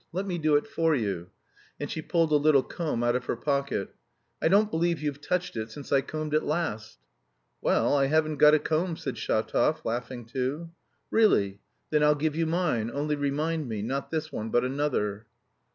Let 0.11 0.25
me 0.25 0.39
do 0.39 0.55
it 0.55 0.65
for 0.65 0.95
you." 0.95 1.29
And 1.79 1.91
she 1.91 2.01
pulled 2.01 2.31
a 2.31 2.35
little 2.35 2.63
comb 2.63 3.03
out 3.03 3.15
of 3.15 3.25
her 3.25 3.35
pocket. 3.35 3.93
"I 4.41 4.47
don't 4.47 4.71
believe 4.71 4.99
you've 4.99 5.21
touched 5.21 5.55
it 5.55 5.69
since 5.69 5.91
I 5.91 6.01
combed 6.01 6.33
it 6.33 6.41
last." 6.41 6.97
"Well, 7.61 7.93
I 7.95 8.07
haven't 8.07 8.37
got 8.37 8.55
a 8.55 8.57
comb," 8.57 8.97
said 8.97 9.13
Shatov, 9.19 9.85
laughing 9.85 10.25
too. 10.25 10.71
"Really? 11.11 11.59
Then 11.91 12.01
I'll 12.01 12.15
give 12.15 12.35
you 12.35 12.47
mine; 12.47 12.89
only 12.91 13.15
remind 13.15 13.69
me, 13.69 13.83
not 13.83 14.09
this 14.09 14.31
one 14.31 14.49
but 14.49 14.65
another." 14.65 15.27